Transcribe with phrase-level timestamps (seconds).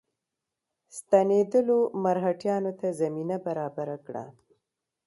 [0.97, 4.25] ستنېدلو مرهټیانو ته زمینه برابره کړه.